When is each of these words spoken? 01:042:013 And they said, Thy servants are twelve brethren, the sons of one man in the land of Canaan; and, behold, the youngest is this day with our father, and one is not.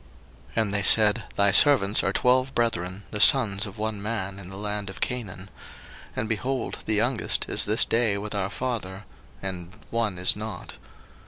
01:042:013 0.57 0.61
And 0.63 0.73
they 0.73 0.81
said, 0.81 1.23
Thy 1.35 1.51
servants 1.51 2.03
are 2.03 2.11
twelve 2.11 2.55
brethren, 2.55 3.03
the 3.11 3.19
sons 3.19 3.67
of 3.67 3.77
one 3.77 4.01
man 4.01 4.39
in 4.39 4.49
the 4.49 4.57
land 4.57 4.89
of 4.89 4.99
Canaan; 4.99 5.47
and, 6.15 6.27
behold, 6.27 6.79
the 6.85 6.95
youngest 6.95 7.47
is 7.47 7.65
this 7.65 7.85
day 7.85 8.17
with 8.17 8.33
our 8.33 8.49
father, 8.49 9.03
and 9.43 9.69
one 9.91 10.17
is 10.17 10.35
not. 10.35 10.73